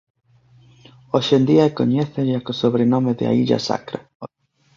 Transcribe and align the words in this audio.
Hoxe 1.13 1.33
en 1.39 1.43
día 1.49 1.75
coñécella 1.79 2.39
co 2.45 2.51
sobrenome 2.61 3.11
de 3.19 3.25
«a 3.31 3.31
illa 3.41 3.59
sacra». 3.67 3.99